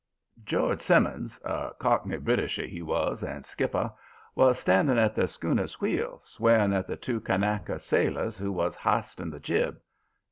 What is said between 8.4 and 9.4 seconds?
were histing the